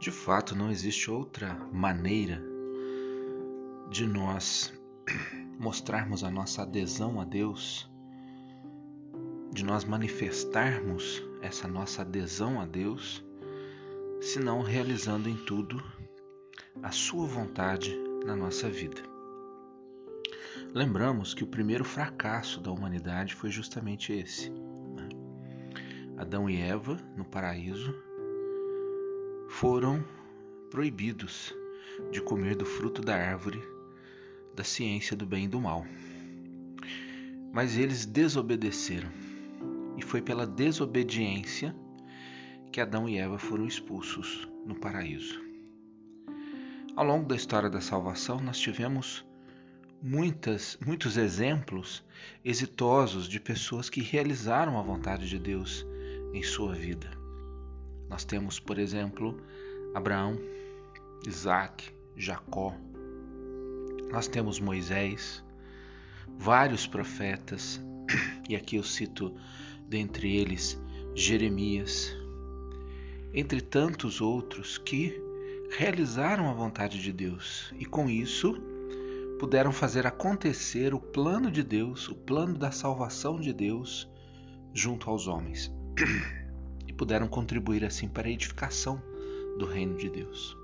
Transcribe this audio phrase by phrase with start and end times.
[0.00, 2.42] De fato, não existe outra maneira
[3.90, 4.72] de nós
[5.60, 7.86] mostrarmos a nossa adesão a Deus,
[9.52, 13.22] de nós manifestarmos essa nossa adesão a Deus,
[14.22, 15.84] senão realizando em tudo
[16.82, 17.94] a Sua vontade
[18.24, 19.02] na nossa vida.
[20.72, 24.48] Lembramos que o primeiro fracasso da humanidade foi justamente esse.
[24.48, 25.10] Né?
[26.16, 27.94] Adão e Eva, no paraíso,
[29.50, 30.02] foram
[30.70, 31.52] proibidos
[32.12, 33.60] de comer do fruto da árvore
[34.54, 35.84] da ciência do bem e do mal.
[37.52, 39.10] Mas eles desobedeceram,
[39.98, 41.74] e foi pela desobediência
[42.72, 45.42] que Adão e Eva foram expulsos no paraíso.
[46.94, 49.26] Ao longo da história da salvação, nós tivemos
[50.00, 52.04] muitas, muitos exemplos
[52.44, 55.84] exitosos de pessoas que realizaram a vontade de Deus
[56.32, 57.19] em sua vida.
[58.10, 59.40] Nós temos, por exemplo,
[59.94, 60.36] Abraão,
[61.24, 62.74] Isaac, Jacó.
[64.10, 65.44] Nós temos Moisés,
[66.36, 67.80] vários profetas,
[68.48, 69.32] e aqui eu cito
[69.88, 70.76] dentre eles
[71.14, 72.12] Jeremias,
[73.32, 75.14] entre tantos outros que
[75.78, 78.60] realizaram a vontade de Deus e com isso
[79.38, 84.10] puderam fazer acontecer o plano de Deus, o plano da salvação de Deus
[84.74, 85.72] junto aos homens.
[87.00, 89.02] puderam contribuir assim para a edificação
[89.58, 90.54] do reino de Deus.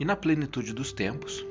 [0.00, 1.46] E na plenitude dos tempos,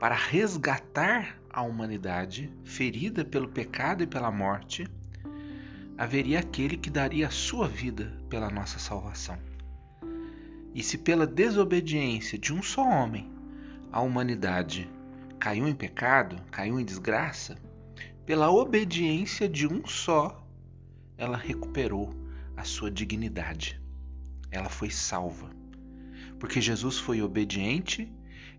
[0.00, 4.88] para resgatar a humanidade ferida pelo pecado e pela morte,
[5.98, 9.38] haveria aquele que daria a sua vida pela nossa salvação.
[10.74, 13.30] E se pela desobediência de um só homem
[13.92, 14.90] a humanidade
[15.38, 17.58] caiu em pecado, caiu em desgraça,
[18.24, 20.42] pela obediência de um só,
[21.18, 22.23] ela recuperou
[22.56, 23.80] a sua dignidade.
[24.50, 25.50] Ela foi salva.
[26.38, 28.12] Porque Jesus foi obediente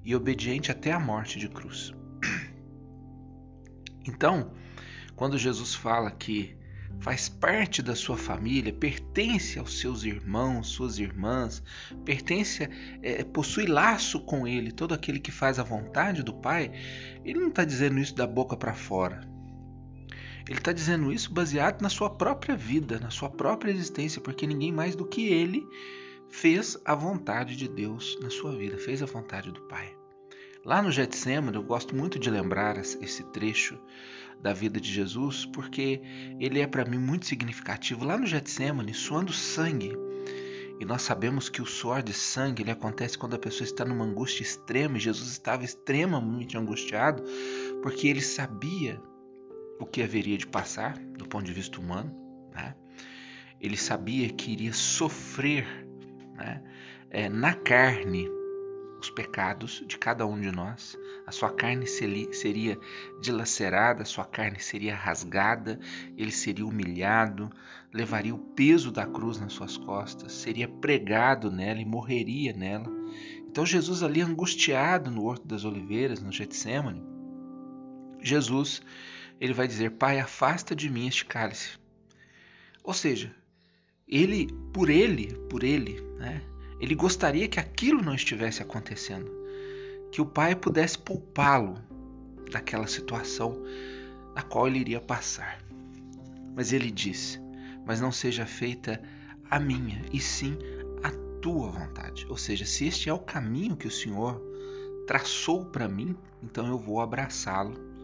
[0.04, 1.94] e obediente até a morte de cruz.
[4.08, 4.52] Então,
[5.16, 6.56] quando Jesus fala que
[7.00, 11.64] faz parte da sua família, pertence aos seus irmãos, suas irmãs,
[12.04, 12.70] pertence,
[13.02, 16.72] é, possui laço com Ele, todo aquele que faz a vontade do Pai,
[17.24, 19.35] Ele não está dizendo isso da boca para fora.
[20.48, 24.72] Ele está dizendo isso baseado na sua própria vida, na sua própria existência, porque ninguém
[24.72, 25.68] mais do que ele
[26.30, 29.96] fez a vontade de Deus na sua vida, fez a vontade do Pai.
[30.64, 33.80] Lá no Getsemane, eu gosto muito de lembrar esse trecho
[34.42, 36.02] da vida de Jesus, porque
[36.40, 38.06] ele é para mim muito significativo.
[38.06, 39.98] Lá no Getsemane, suando sangue,
[40.80, 44.06] e nós sabemos que o suor de sangue ele acontece quando a pessoa está numa
[44.06, 47.24] angústia extrema, e Jesus estava extremamente angustiado,
[47.82, 49.02] porque ele sabia
[49.80, 52.14] o que haveria de passar do ponto de vista humano.
[52.54, 52.76] Né?
[53.60, 55.66] Ele sabia que iria sofrer
[56.34, 56.62] né?
[57.10, 58.30] é, na carne
[59.00, 60.98] os pecados de cada um de nós.
[61.28, 62.80] A sua carne seria
[63.22, 65.80] dilacerada, a sua carne seria rasgada,
[66.18, 67.50] ele seria humilhado,
[67.94, 72.90] levaria o peso da cruz nas suas costas, seria pregado nela e morreria nela.
[73.48, 77.15] Então Jesus ali angustiado no Horto das Oliveiras, no Getsemane,
[78.28, 78.82] Jesus
[79.40, 81.78] ele vai dizer: Pai, afasta de mim este cálice.
[82.84, 83.34] Ou seja,
[84.08, 86.42] ele, por ele, por ele, né,
[86.80, 89.32] ele gostaria que aquilo não estivesse acontecendo,
[90.12, 91.76] que o Pai pudesse poupá-lo
[92.52, 93.62] daquela situação
[94.36, 95.60] na qual ele iria passar.
[96.56, 97.40] Mas ele disse:
[97.86, 99.02] Mas não seja feita
[99.50, 100.58] a minha, e sim
[101.04, 101.12] a
[101.42, 102.26] tua vontade.
[102.30, 104.42] Ou seja, se este é o caminho que o Senhor
[105.06, 107.95] traçou para mim, então eu vou abraçá-lo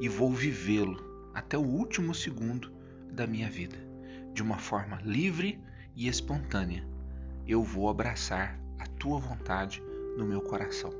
[0.00, 2.72] e vou vivê-lo até o último segundo
[3.10, 3.76] da minha vida,
[4.32, 5.60] de uma forma livre
[5.94, 6.86] e espontânea.
[7.46, 9.82] Eu vou abraçar a tua vontade
[10.16, 10.90] no meu coração.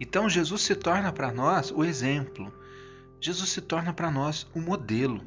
[0.00, 2.52] Então Jesus se torna para nós o exemplo.
[3.20, 5.22] Jesus se torna para nós o modelo.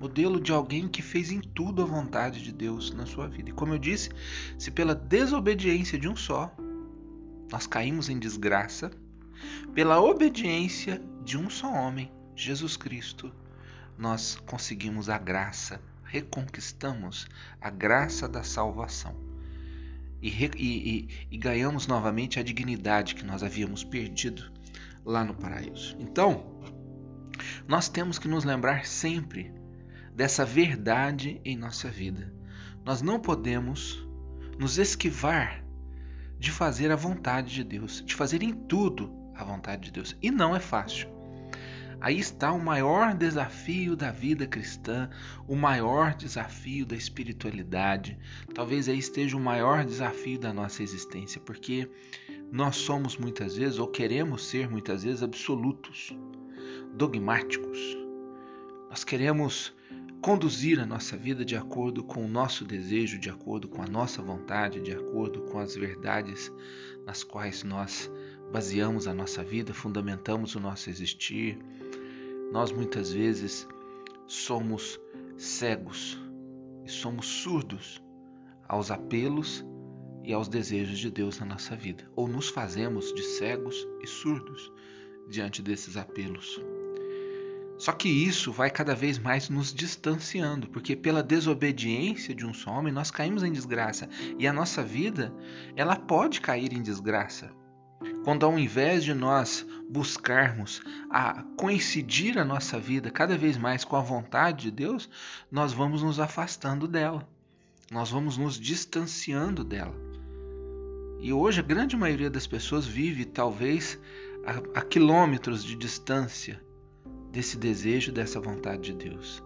[0.00, 3.50] Modelo de alguém que fez em tudo a vontade de Deus na sua vida.
[3.50, 4.10] E como eu disse,
[4.58, 6.52] se pela desobediência de um só
[7.52, 8.90] nós caímos em desgraça,
[9.74, 13.32] pela obediência de um só homem, Jesus Cristo,
[13.96, 17.26] nós conseguimos a graça, reconquistamos
[17.60, 19.32] a graça da salvação
[20.22, 24.52] e, e, e, ganhamos novamente a dignidade que nós havíamos perdido
[25.04, 25.96] lá no paraíso.
[25.98, 26.60] Então,
[27.66, 29.52] nós temos que nos lembrar sempre
[30.14, 32.32] dessa verdade em nossa vida.
[32.84, 34.06] Nós não podemos
[34.58, 35.64] nos esquivar
[36.38, 40.16] de fazer a vontade de Deus, de fazer em tudo a vontade de Deus.
[40.22, 41.11] E não é fácil.
[42.02, 45.08] Aí está o maior desafio da vida cristã,
[45.46, 48.18] o maior desafio da espiritualidade.
[48.52, 51.88] Talvez aí esteja o maior desafio da nossa existência, porque
[52.50, 56.12] nós somos muitas vezes, ou queremos ser muitas vezes, absolutos,
[56.92, 57.78] dogmáticos.
[58.90, 59.72] Nós queremos
[60.20, 64.20] conduzir a nossa vida de acordo com o nosso desejo, de acordo com a nossa
[64.20, 66.52] vontade, de acordo com as verdades
[67.06, 68.10] nas quais nós
[68.52, 71.58] baseamos a nossa vida, fundamentamos o nosso existir.
[72.52, 73.66] Nós muitas vezes
[74.26, 75.00] somos
[75.38, 76.20] cegos
[76.84, 78.02] e somos surdos
[78.68, 79.64] aos apelos
[80.22, 84.70] e aos desejos de Deus na nossa vida, ou nos fazemos de cegos e surdos
[85.30, 86.60] diante desses apelos.
[87.78, 92.70] Só que isso vai cada vez mais nos distanciando, porque pela desobediência de um só
[92.70, 95.34] homem nós caímos em desgraça e a nossa vida
[95.74, 97.50] ela pode cair em desgraça
[98.24, 103.96] quando ao invés de nós buscarmos a coincidir a nossa vida cada vez mais com
[103.96, 105.08] a vontade de Deus,
[105.50, 107.28] nós vamos nos afastando dela.
[107.90, 109.94] Nós vamos nos distanciando dela.
[111.20, 113.98] E hoje a grande maioria das pessoas vive talvez
[114.46, 116.60] a, a quilômetros de distância
[117.30, 119.42] desse desejo, dessa vontade de Deus.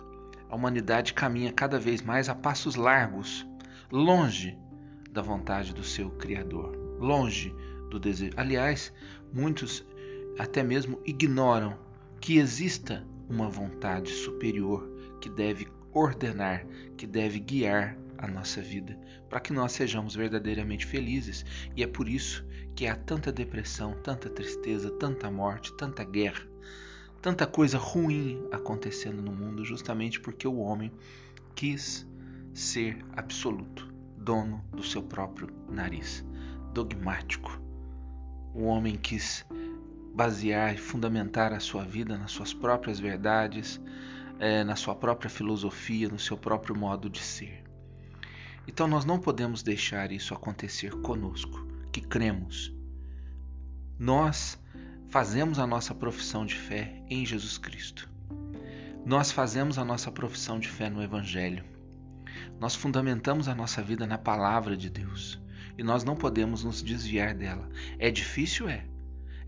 [0.48, 3.46] A humanidade caminha cada vez mais a passos largos,
[3.90, 4.56] longe
[5.10, 7.54] da vontade do seu Criador, longe
[7.90, 8.32] do desejo.
[8.36, 8.92] Aliás,
[9.32, 9.84] muitos
[10.38, 11.78] até mesmo ignoram
[12.20, 14.88] que exista uma vontade superior
[15.20, 16.66] que deve ordenar,
[16.96, 18.98] que deve guiar a nossa vida,
[19.28, 21.44] para que nós sejamos verdadeiramente felizes.
[21.74, 26.46] E é por isso que há tanta depressão, tanta tristeza, tanta morte, tanta guerra,
[27.20, 30.92] tanta coisa ruim acontecendo no mundo, justamente porque o homem
[31.54, 32.06] quis
[32.52, 36.24] ser absoluto, dono do seu próprio nariz,
[36.72, 37.65] dogmático
[38.56, 39.44] o homem quis
[40.14, 43.78] basear e fundamentar a sua vida nas suas próprias verdades,
[44.38, 47.62] é, na sua própria filosofia, no seu próprio modo de ser.
[48.66, 52.74] Então nós não podemos deixar isso acontecer conosco, que cremos.
[53.98, 54.58] Nós
[55.08, 58.08] fazemos a nossa profissão de fé em Jesus Cristo.
[59.04, 61.62] Nós fazemos a nossa profissão de fé no Evangelho.
[62.58, 65.38] Nós fundamentamos a nossa vida na palavra de Deus
[65.78, 67.68] e nós não podemos nos desviar dela.
[67.98, 68.84] É difícil, é.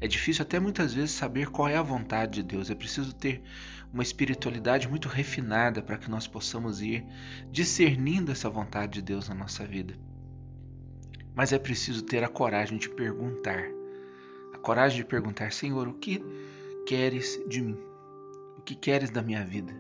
[0.00, 2.70] É difícil até muitas vezes saber qual é a vontade de Deus.
[2.70, 3.42] É preciso ter
[3.92, 7.04] uma espiritualidade muito refinada para que nós possamos ir
[7.50, 9.94] discernindo essa vontade de Deus na nossa vida.
[11.34, 13.64] Mas é preciso ter a coragem de perguntar.
[14.52, 16.22] A coragem de perguntar, Senhor, o que
[16.86, 17.78] queres de mim?
[18.56, 19.75] O que queres da minha vida?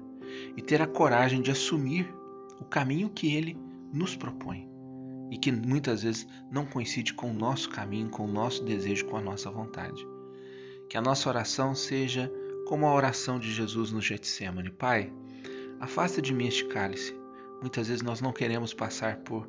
[0.56, 2.12] E ter a coragem de assumir
[2.60, 3.56] o caminho que Ele
[3.92, 4.68] nos propõe
[5.30, 9.16] e que muitas vezes não coincide com o nosso caminho, com o nosso desejo, com
[9.16, 10.06] a nossa vontade.
[10.88, 12.32] Que a nossa oração seja
[12.66, 14.70] como a oração de Jesus no Getsemane.
[14.70, 15.12] Pai,
[15.80, 17.14] afasta de mim este cálice.
[17.60, 19.48] Muitas vezes nós não queremos passar por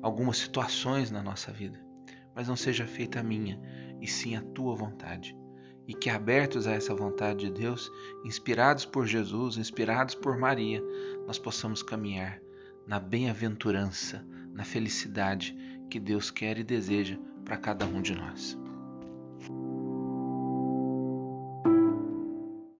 [0.00, 1.80] algumas situações na nossa vida,
[2.34, 3.60] mas não seja feita a minha,
[4.00, 5.36] e sim a tua vontade.
[5.86, 7.90] E que abertos a essa vontade de Deus,
[8.24, 10.82] inspirados por Jesus, inspirados por Maria,
[11.26, 12.38] nós possamos caminhar
[12.86, 14.24] na bem-aventurança,
[14.58, 15.56] na felicidade
[15.88, 18.58] que Deus quer e deseja para cada um de nós.